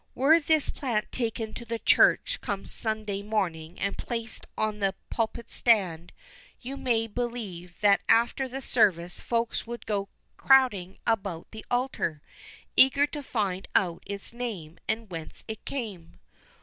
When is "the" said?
1.63-1.77, 4.79-4.95, 8.49-8.63, 11.51-11.63